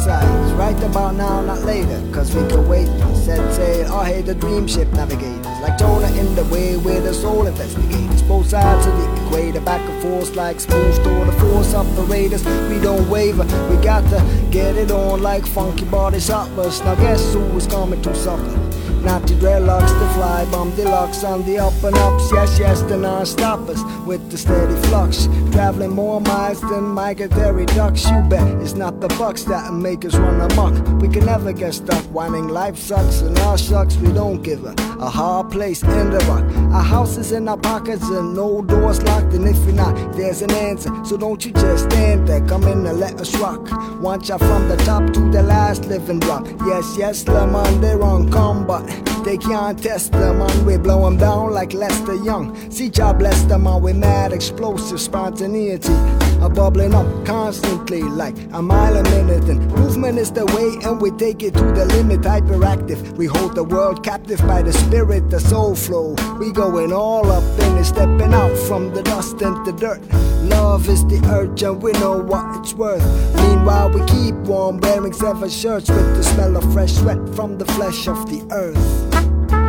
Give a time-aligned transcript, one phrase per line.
[0.00, 0.52] I.
[0.54, 2.02] Right about now, not later.
[2.12, 2.88] Cause we can wait.
[3.14, 5.46] Set sail, or hey, the dream ship navigators.
[5.60, 8.22] Like Jonah in the way with the soul investigators.
[8.22, 11.24] Both sides of the equator, back and forth like smooth store.
[11.24, 13.44] The force of the operators, we don't waver.
[13.70, 16.80] We got to get it on like funky body shoppers.
[16.82, 18.71] Now guess who is coming to supper?
[19.04, 22.30] Not the dreadlocks, the fly bomb deluxe on the up and ups.
[22.32, 25.28] Yes, yes, the non-stoppers with the steady flux.
[25.50, 28.08] Traveling more miles than migratory ducks.
[28.08, 31.00] You bet it's not the bucks that make us run amok.
[31.00, 33.96] We can never get stuck whining life sucks and our sucks.
[33.96, 36.44] We don't give a, a hard place in the rock.
[36.72, 39.34] Our houses in our pockets and no doors locked.
[39.34, 40.90] And if you're not, there's an answer.
[41.04, 42.40] So don't you just stand there.
[42.46, 43.68] Come in and let us rock.
[44.00, 46.46] Want ya from the top to the last living drop.
[46.66, 48.91] Yes, yes, Lemon, they're on come, but
[49.24, 50.64] they can't test them on.
[50.64, 52.70] We blow them down like Lester Young.
[52.70, 55.92] See, y'all bless them on with mad explosive spontaneity.
[56.40, 59.44] A bubbling up constantly like a mile a minute.
[59.48, 62.22] And movement is the way, and we take it to the limit.
[62.22, 66.14] Hyperactive, we hold the world captive by the spirit, the soul flow.
[66.38, 70.02] We going all up in it, stepping out from the dust and the dirt.
[70.48, 73.04] Love is the urge, and we know what it's worth.
[73.36, 77.66] Meanwhile, we keep warm, wearing seven shirts with the smell of fresh sweat from the
[77.66, 79.11] flesh of the earth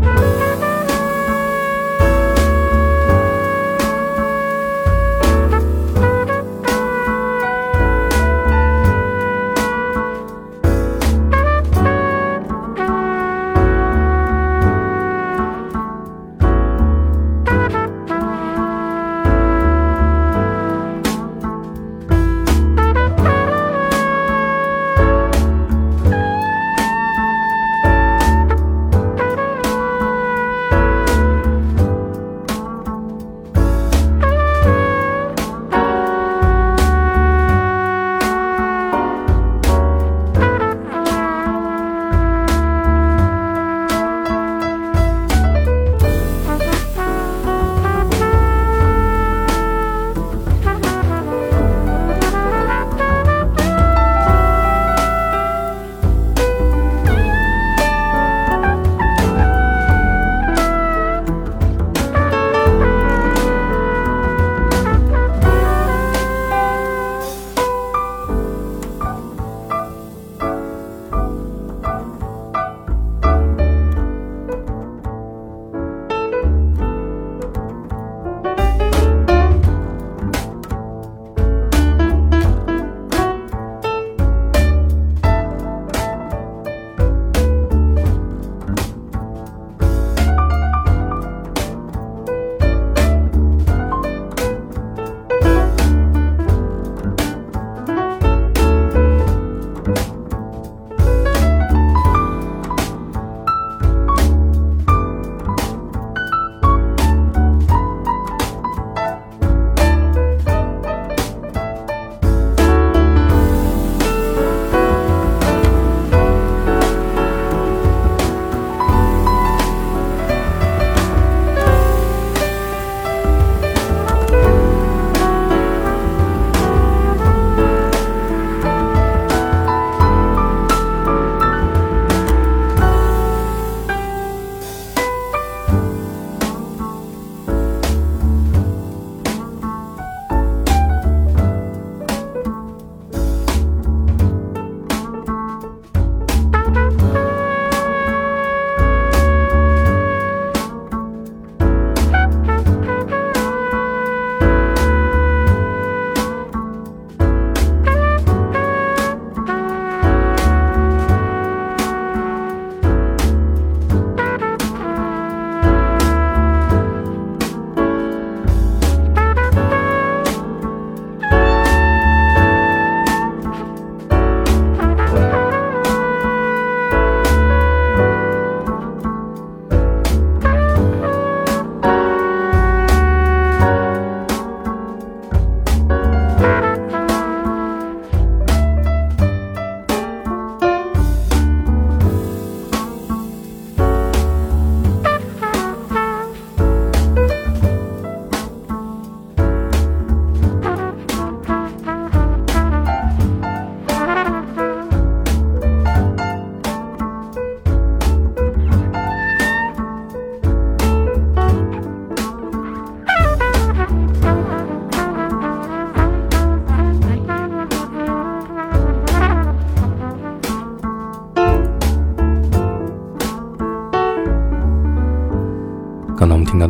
[0.03, 0.42] thank you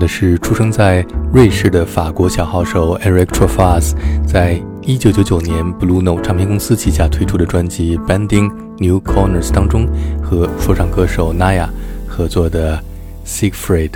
[0.07, 3.93] 是出生在瑞士的法国小号手 Eric Truffaz，
[4.25, 9.87] 在一九九九年 Blue Note 唱片公司旗下推出的专辑《Bending New Corners》当中，
[10.21, 11.67] 和说唱歌手 Naya
[12.07, 12.77] 合作的
[13.25, 13.89] 《Siegfried》。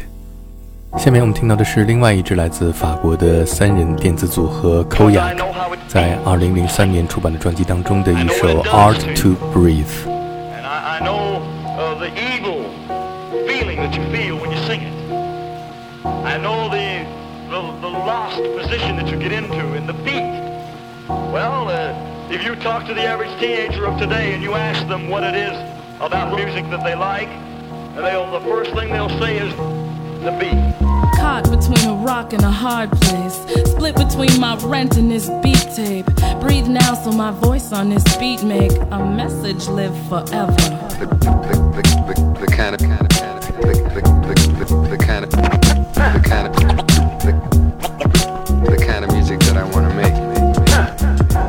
[0.98, 5.38] 下面我们听到的是另外一支来自法国的三人电子组合 Koyak，
[5.88, 9.83] 在二零零三年出版的专辑当中的一首《Art to Breathe》。
[16.25, 17.06] I know the,
[17.50, 20.48] the, the lost position that you get into in the beat.
[21.07, 25.09] Well, uh, if you talk to the average teenager of today and you ask them
[25.09, 25.56] what it is
[26.01, 27.30] about music that they like,
[27.95, 29.54] they'll, the first thing they'll say is
[30.24, 30.75] the beat.
[31.18, 33.36] Caught between a rock and a hard place.
[33.71, 36.06] Split between my rent and this beat tape.
[36.42, 40.54] Breathe now so my voice on this beat make a message live forever.
[41.00, 44.01] The, the, the, the kind of, kind of, kind of, the, the,
[44.33, 45.67] the, the, the kind of
[45.97, 46.53] the kind of
[48.65, 50.13] the, kind of music that I want to make.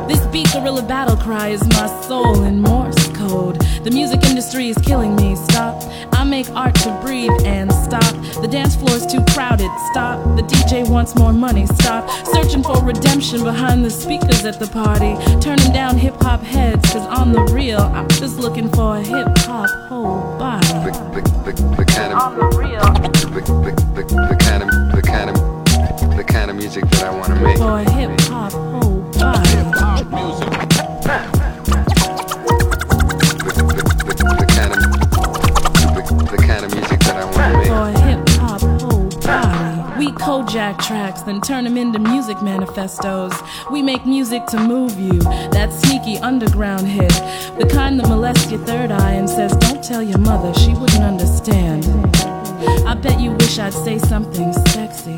[0.07, 3.61] This beat gorilla battle cry is my soul in Morse code.
[3.83, 5.35] The music industry is killing me.
[5.35, 5.83] Stop.
[6.13, 8.08] I make art to breathe and stop.
[8.49, 9.69] The dance floor is too crowded.
[9.91, 10.17] Stop.
[10.35, 11.67] The DJ wants more money.
[11.67, 12.09] Stop.
[12.33, 15.13] Searching for redemption behind the speakers at the party.
[15.39, 19.27] Turning down hip hop heads, cause on the real, I'm just looking for a hip
[19.45, 20.65] hop whole body.
[20.65, 22.81] The, the, the, the kind of, on the real.
[23.29, 27.11] The, the, the, the kind of, the kind of, the kind of music that I
[27.11, 27.57] want to make.
[27.59, 28.68] For hip hop
[40.49, 43.33] Kojak tracks, then turn them into music manifestos.
[43.69, 45.19] We make music to move you,
[45.51, 47.11] that sneaky underground hit.
[47.59, 51.03] The kind that molests your third eye and says, Don't tell your mother, she wouldn't
[51.03, 51.85] understand.
[52.87, 55.17] I bet you wish I'd say something sexy.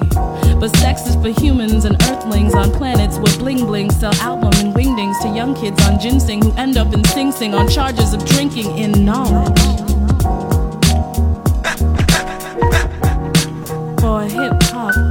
[0.59, 4.75] But sex is for humans and earthlings on planets where bling bling sell album and
[4.75, 8.25] wingdings to young kids on ginseng who end up in Sing Sing on charges of
[8.25, 9.57] drinking in knowledge.
[14.01, 15.10] For hip hop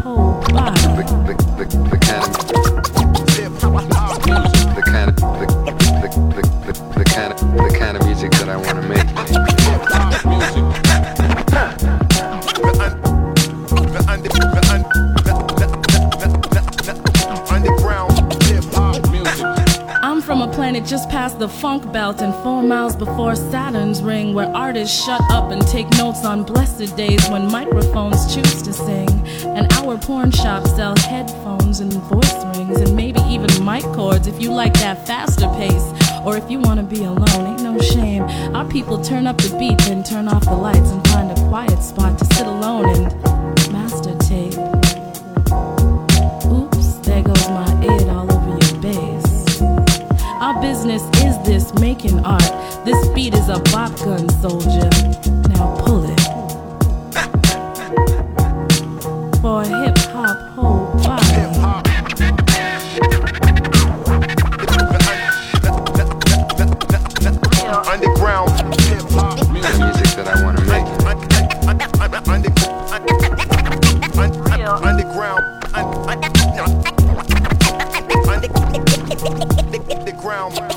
[24.91, 29.20] shut up and take notes on blessed days when microphones choose to sing.
[29.61, 34.41] And our porn shop sells headphones and voice rings and maybe even mic cords if
[34.41, 35.93] you like that faster pace.
[36.25, 38.23] Or if you wanna be alone, ain't no shame.
[38.57, 41.83] Our people turn up the beat, then turn off the lights and find a quiet
[41.83, 44.57] spot to sit alone and master tape.
[46.51, 49.61] Oops, there goes my id all over your bass.
[50.41, 52.51] Our business is this making art.
[52.87, 55.30] This beat is a bop gun soldier.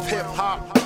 [0.01, 0.82] Hip hop.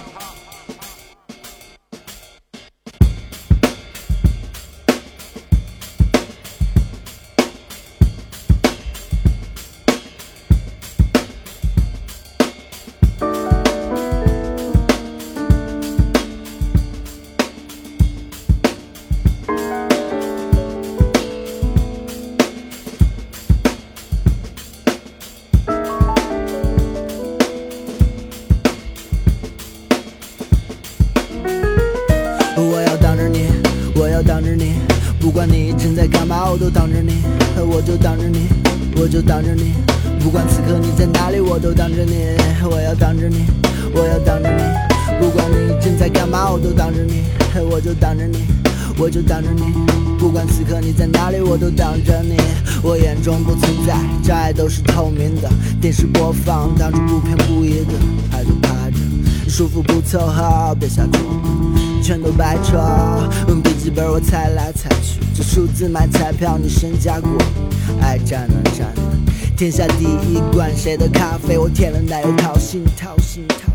[46.67, 47.23] 都当着你
[47.71, 48.45] 我就当着你，
[48.97, 49.73] 我就当着你
[50.19, 52.35] 不管此刻你在哪里，我都当着你。
[52.83, 55.49] 我眼中不存在障碍，都是透明的。
[55.79, 57.93] 电视播放，当初不偏不倚的，
[58.33, 58.97] 爱都趴着，
[59.49, 61.23] 舒服不凑合，别瞎装，
[62.03, 62.77] 全都白扯。
[63.47, 67.31] 用笔记本我猜来猜去，这数字买彩票，你身价过？
[68.01, 69.17] 爱占了占了，
[69.55, 71.57] 天下第一罐谁的咖啡？
[71.57, 73.66] 我添了奶油，掏心掏心掏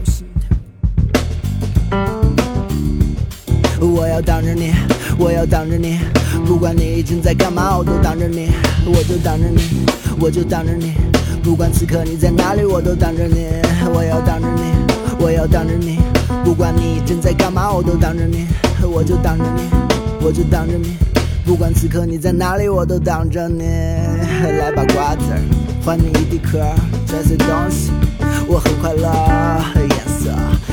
[3.87, 4.73] 我要挡着你，
[5.19, 5.99] 我要挡着你，
[6.47, 8.51] 不管你已经在干嘛，我都挡着你，
[8.87, 9.61] 我就挡着你，
[10.21, 10.95] 我就挡着你，
[11.43, 13.47] 不管此刻你在哪里，我都挡着你，
[13.93, 14.63] 我要挡着你，
[15.19, 15.99] 我要挡着你，
[16.45, 18.47] 不管你正在干嘛，我都挡着你，
[18.83, 19.63] 我就挡着你，
[20.25, 20.97] 我就挡着你，
[21.45, 25.41] 不管此刻你在哪里，我都挡着你，来把瓜子儿
[25.85, 26.61] 还你一地壳，
[27.05, 27.91] 这些东西。
[28.53, 29.09] 我很快乐，
[29.81, 30.31] 颜色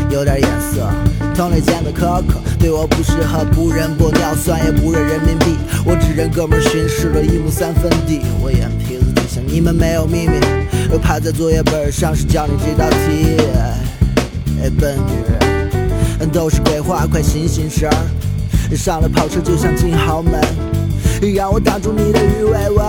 [0.10, 0.86] 有点颜色。
[1.34, 5.56] 同类间的可可，对我不适合，不认玻尿酸，也不认人民币，
[5.86, 8.20] 我只认哥们儿巡视了一亩三分地。
[8.42, 10.42] 我眼皮子底下你们没有秘密，
[11.02, 13.38] 趴在作业本上是教你这道题。
[14.62, 15.14] 哎，笨女
[16.20, 18.76] 人，都是鬼话，快醒醒神儿！
[18.76, 20.34] 上了跑车就想进豪门，
[21.28, 22.86] 让我挡住你的鱼尾纹，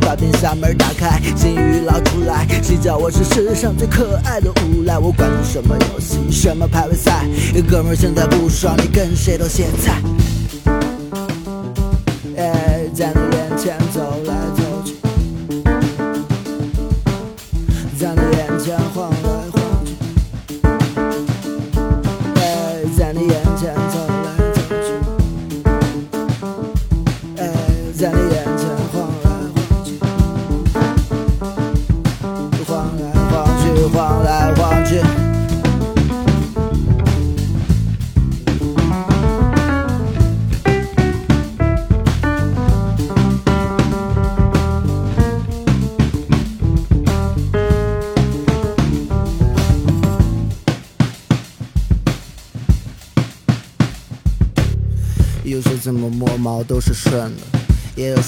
[0.00, 4.98] 把冰箱门打开，金鱼捞出来，谁叫我是世上最可爱的无赖？
[4.98, 7.26] 我管你什么游戏，什么排位赛，
[7.68, 10.00] 哥们现在不爽，你跟谁都歇菜。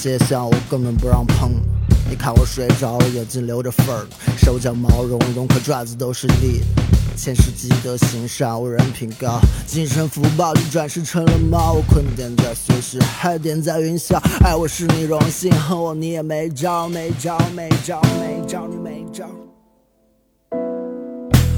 [0.06, 1.50] 些像我根本不让碰。
[2.08, 6.62] 你看我睡着了，眼睛流着缝儿，手脚毛茸茸，可爪子都是利。
[7.16, 11.72] 前世积德行善，我人品高，今生福报就转世成了猫。
[11.72, 19.24] 我困点在随时，海点在云霄，爱我是你荣幸，恨我你也没招，没招，没招，没招，你没招。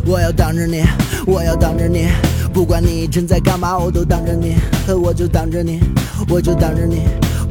[0.07, 0.83] 我要挡着你，
[1.27, 2.07] 我要挡着你，
[2.55, 4.55] 不管你正在干嘛，我都挡着你，
[5.03, 5.81] 我就挡着你，
[6.31, 7.03] 我就挡着你，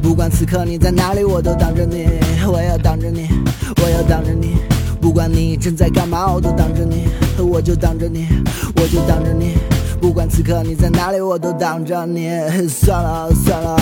[0.02, 2.06] 不管此刻你在哪里，我都等着你，
[2.46, 3.28] 我要等着你，
[3.82, 4.56] 我要等着你，
[5.00, 8.26] 不管你正在干嘛，我都等着你，我就等着你，
[8.76, 9.54] 我就等着你。
[10.00, 12.28] 不管此刻你在哪里，我都挡着你。
[12.68, 13.76] 算了算了，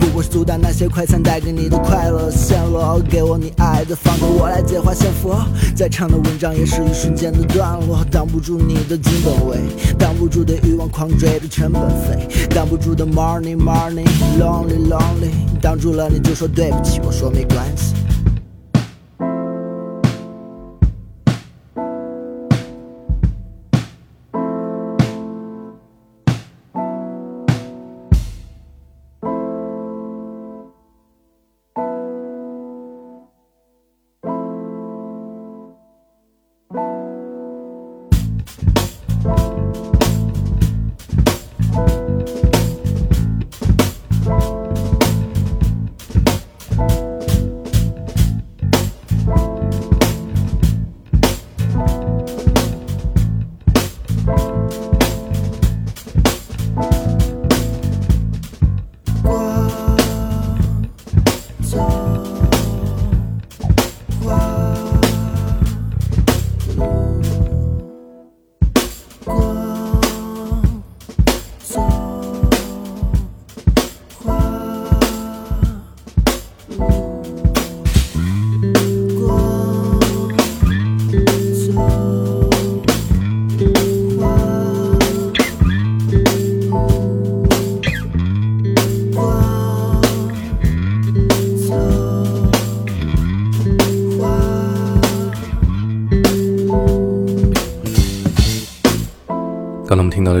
[0.00, 2.98] 不过是阻挡那些快餐带给你的快乐陷落。
[3.08, 5.38] 给我你爱的方式，我来借花献佛。
[5.76, 9.58] 再长的文章也是一瞬间的段落，挡不住你的金本位，
[9.98, 14.08] 挡不住的欲望狂追的成本费，挡不住的 morning morning
[14.38, 15.30] lonely lonely，
[15.60, 17.97] 挡住了你就说对不起，我说没关系。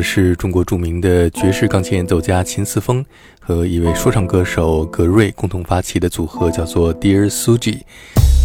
[0.02, 3.04] 是中国著名的爵士钢琴演奏家秦思峰
[3.40, 7.80] 和一位说唱歌手格瑞共同发起的组合，叫做 Dear Suji。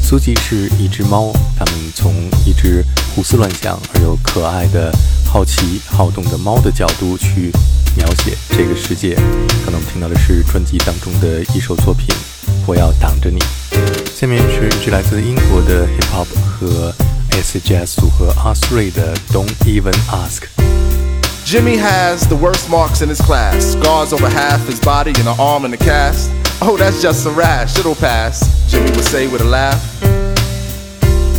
[0.02, 2.14] 苏吉是一只猫，他们从
[2.46, 2.84] 一只
[3.16, 4.92] 胡思乱想而又可爱的、
[5.26, 7.52] 好奇好动的猫的角度去
[7.96, 9.16] 描写这个世界。
[9.64, 12.08] 刚才我们听到的是专辑当中的一首作品
[12.68, 13.40] 《我要挡着你》。
[14.14, 16.94] 下面是一支来自英国的 hip hop 和
[17.32, 20.44] acid jazz 组合 R3 的 Don't Even Ask。
[21.46, 23.74] Jimmy has the worst marks in his class.
[23.74, 26.32] Scars over half his body and an arm in a cast.
[26.62, 29.82] Oh, that's just a rash, it'll pass, Jimmy would say with a laugh.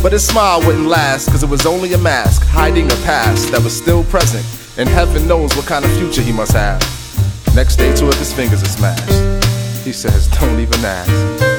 [0.03, 3.63] But his smile wouldn't last, cause it was only a mask hiding a past that
[3.63, 4.45] was still present.
[4.77, 6.79] And heaven knows what kind of future he must have.
[7.55, 9.85] Next day, two of his fingers are smashed.
[9.85, 11.54] He says, Don't even ask.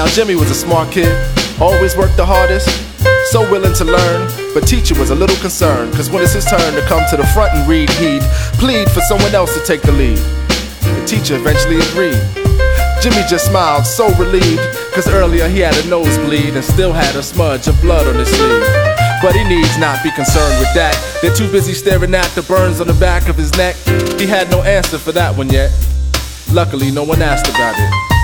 [0.00, 1.12] Now Jimmy was a smart kid,
[1.60, 2.72] always worked the hardest,
[3.30, 4.32] so willing to learn.
[4.54, 7.26] But teacher was a little concerned, cause when it's his turn to come to the
[7.36, 8.22] front and read, he'd
[8.56, 10.16] plead for someone else to take the lead.
[10.16, 12.16] The teacher eventually agreed.
[13.04, 17.22] Jimmy just smiled, so relieved, cause earlier he had a nosebleed and still had a
[17.22, 18.64] smudge of blood on his sleeve.
[19.20, 20.96] But he needs not be concerned with that.
[21.20, 23.76] They're too busy staring at the burns on the back of his neck.
[24.16, 25.70] He had no answer for that one yet.
[26.50, 28.19] Luckily, no one asked about it.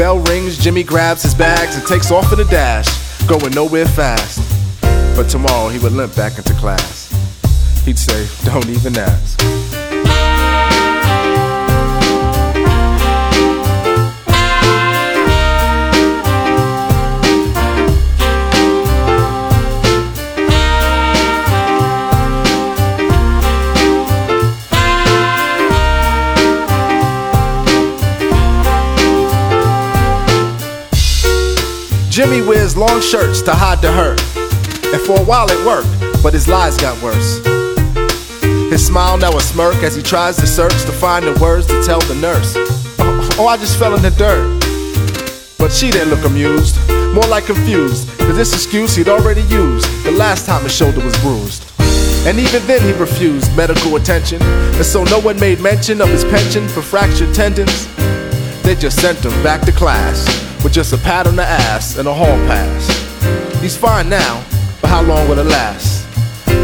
[0.00, 2.88] Bell rings, Jimmy grabs his bags and takes off in a dash,
[3.26, 4.40] going nowhere fast.
[5.14, 7.10] But tomorrow he would limp back into class.
[7.84, 9.69] He'd say, Don't even ask.
[32.10, 34.20] Jimmy wears long shirts to hide the hurt.
[34.92, 37.38] And for a while it worked, but his lies got worse.
[38.68, 41.80] His smile now a smirk as he tries to search to find the words to
[41.84, 42.54] tell the nurse.
[43.38, 44.42] Oh, I just fell in the dirt.
[45.56, 46.76] But she didn't look amused,
[47.14, 51.16] more like confused, cause this excuse he'd already used the last time his shoulder was
[51.20, 51.64] bruised.
[52.26, 56.24] And even then he refused medical attention, and so no one made mention of his
[56.24, 57.86] pension for fractured tendons.
[58.64, 62.06] They just sent him back to class with just a pat on the ass and
[62.06, 62.88] a hall pass.
[63.60, 64.44] He's fine now,
[64.80, 66.06] but how long will it last?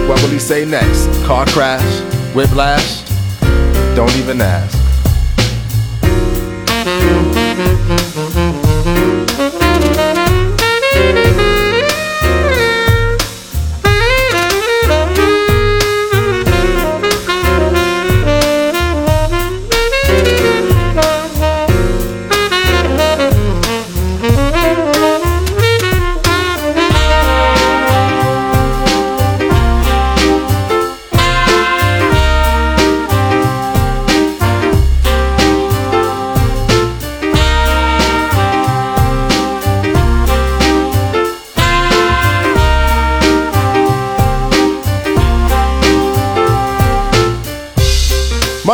[0.08, 1.06] What will he say next?
[1.24, 2.00] Car crash?
[2.34, 3.02] Whiplash?
[3.94, 4.85] Don't even ask.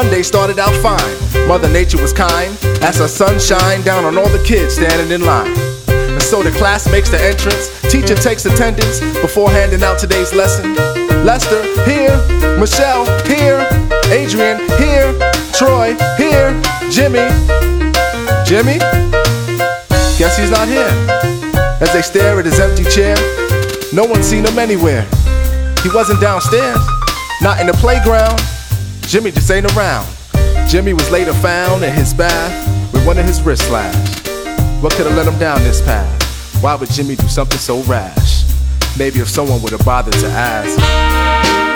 [0.03, 1.47] Monday started out fine.
[1.47, 5.25] Mother Nature was kind as her sun shined down on all the kids standing in
[5.25, 5.55] line.
[5.87, 7.71] And so the class makes the entrance.
[7.83, 10.75] Teacher takes attendance before handing out today's lesson.
[11.25, 12.19] Lester, here.
[12.59, 13.63] Michelle, here.
[14.11, 15.15] Adrian, here.
[15.55, 16.51] Troy, here.
[16.91, 17.23] Jimmy.
[18.43, 18.83] Jimmy?
[20.19, 20.91] Guess he's not here.
[21.81, 23.15] As they stare at his empty chair,
[23.93, 25.07] no one's seen him anywhere.
[25.85, 26.83] He wasn't downstairs,
[27.41, 28.43] not in the playground,
[29.13, 30.09] Jimmy just ain't around.
[30.67, 34.27] Jimmy was later found in his bath with one of his wrists slashed.
[34.83, 36.63] What could have led him down this path?
[36.63, 38.45] Why would Jimmy do something so rash?
[38.99, 41.72] Maybe if someone would have bothered to ask.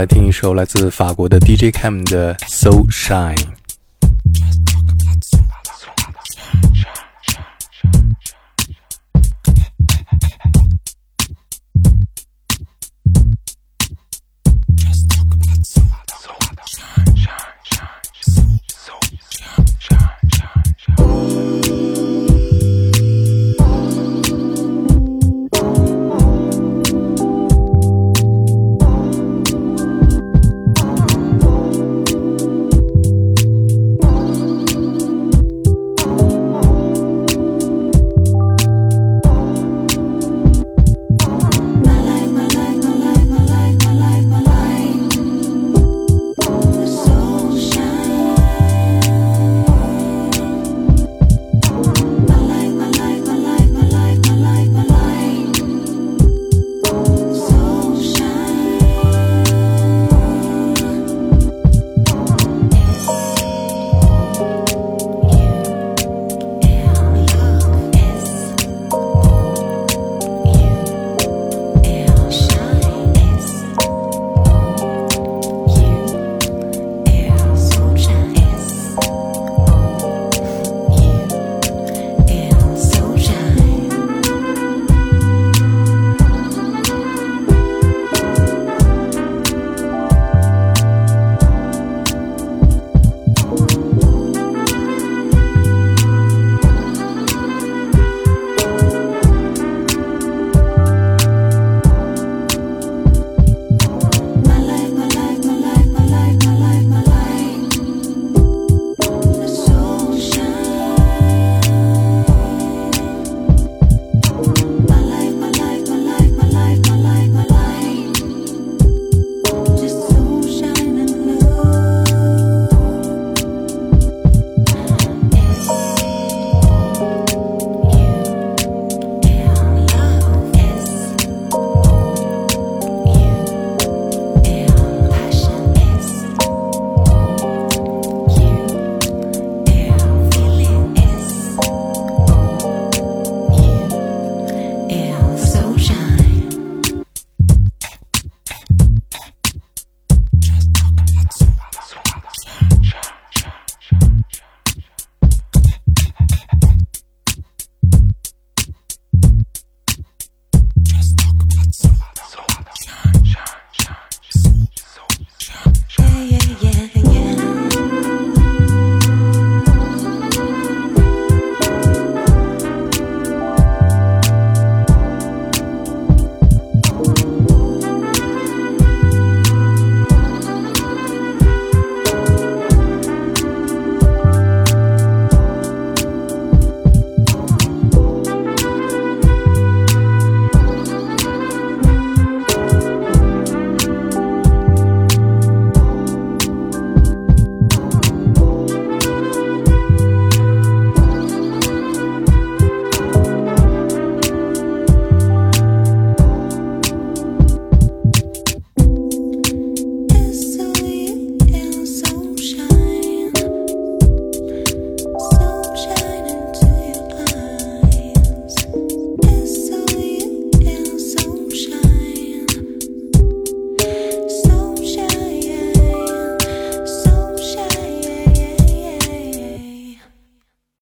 [0.00, 3.36] 来听一首来自法国的 DJ Cam 的《So Shine》。